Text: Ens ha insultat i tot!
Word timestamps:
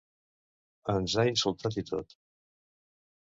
Ens 0.93 1.17
ha 1.17 1.25
insultat 1.31 1.77
i 1.81 1.83
tot! 1.91 2.15